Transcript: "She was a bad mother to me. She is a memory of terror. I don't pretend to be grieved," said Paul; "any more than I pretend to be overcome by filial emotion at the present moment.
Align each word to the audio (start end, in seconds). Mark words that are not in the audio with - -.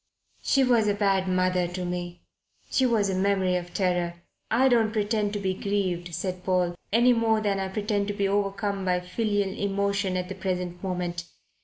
"She 0.41 0.63
was 0.63 0.87
a 0.87 0.95
bad 0.95 1.27
mother 1.27 1.67
to 1.67 1.85
me. 1.85 2.23
She 2.71 2.85
is 2.85 3.11
a 3.11 3.13
memory 3.13 3.55
of 3.55 3.71
terror. 3.71 4.15
I 4.49 4.67
don't 4.67 4.91
pretend 4.91 5.31
to 5.33 5.39
be 5.39 5.53
grieved," 5.53 6.15
said 6.15 6.43
Paul; 6.43 6.73
"any 6.91 7.13
more 7.13 7.39
than 7.39 7.59
I 7.59 7.67
pretend 7.67 8.07
to 8.07 8.13
be 8.15 8.27
overcome 8.27 8.83
by 8.83 9.01
filial 9.01 9.55
emotion 9.55 10.17
at 10.17 10.27
the 10.27 10.33
present 10.33 10.81
moment. 10.81 11.25